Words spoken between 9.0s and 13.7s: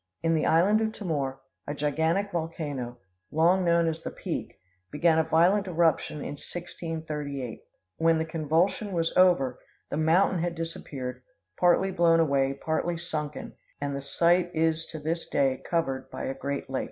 over the mountain had disappeared; partly blown away, partly sunken,